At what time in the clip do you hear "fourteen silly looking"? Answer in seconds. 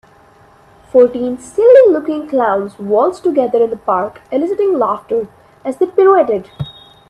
0.91-2.27